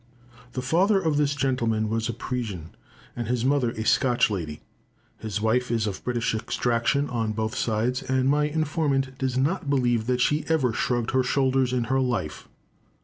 The 0.53 0.63
father 0.63 0.99
of 0.99 1.17
this 1.17 1.35
gentleman 1.35 1.87
was 1.87 2.09
a 2.09 2.13
Parisian, 2.13 2.71
and 3.15 3.27
his 3.27 3.45
mother 3.45 3.69
a 3.69 3.85
Scotch 3.85 4.31
lady. 4.31 4.61
His 5.19 5.41
wife 5.41 5.69
is 5.69 5.85
of 5.85 6.03
British 6.03 6.33
extraction 6.33 7.07
on 7.07 7.33
both 7.33 7.53
sides, 7.53 8.01
and 8.01 8.27
my 8.27 8.45
informant 8.45 9.15
does 9.19 9.37
not 9.37 9.69
believe 9.69 10.07
that 10.07 10.19
she 10.19 10.43
ever 10.49 10.73
shrugged 10.73 11.11
her 11.11 11.21
shoulders 11.21 11.71
in 11.71 11.83
her 11.83 11.99
life. 12.01 12.49